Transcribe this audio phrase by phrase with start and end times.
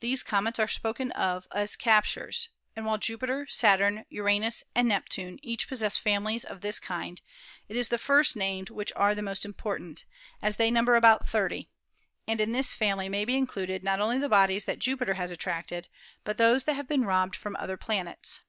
[0.00, 5.68] These comets are spoken of as "captures," and while Jupiter, Saturn, Uranus and Neptune each
[5.68, 7.20] possess families of this kind,
[7.68, 10.06] it is the first named which are the most important,
[10.40, 11.68] as they number about 30,
[12.26, 15.88] and in this family may be included not only the bodies that Jupiter has attracted,
[16.24, 18.40] but those that have been robbed from other planets.